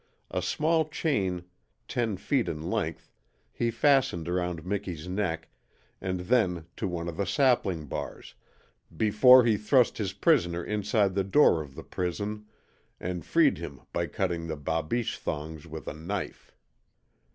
[0.31, 1.43] A small chain
[1.87, 3.11] ten feet in length
[3.53, 5.47] he fastened around Miki's neck
[6.01, 8.33] and then to one of the sapling bars
[8.97, 12.47] before he thrust his prisoner inside the door of the prison
[12.99, 16.51] and freed him by cutting the BABICHE thongs with a knife.